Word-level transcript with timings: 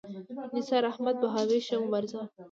نثار 0.53 0.83
احمد 0.91 1.15
بهاوي 1.21 1.59
ښه 1.67 1.75
مبارز 1.83 2.11
و. 2.15 2.19